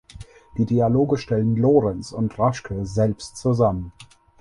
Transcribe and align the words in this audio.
Die 0.57 0.65
Dialoge 0.65 1.19
stellen 1.19 1.55
Lorenz 1.57 2.11
und 2.11 2.39
Raschke 2.39 2.87
selbst 2.87 3.37
zusammen. 3.37 3.93